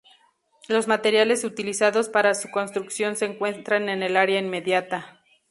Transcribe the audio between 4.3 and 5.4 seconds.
inmediata.